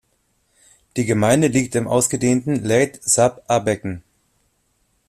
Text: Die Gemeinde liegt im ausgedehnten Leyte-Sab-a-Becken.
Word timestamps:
Die 0.97 1.05
Gemeinde 1.05 1.45
liegt 1.49 1.75
im 1.75 1.87
ausgedehnten 1.87 2.63
Leyte-Sab-a-Becken. 2.65 4.01